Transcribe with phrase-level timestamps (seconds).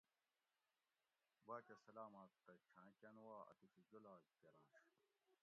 [1.45, 4.87] باچہ سلامت تہ چھاں کۤن وا اتوشی جولاگ کرۤنش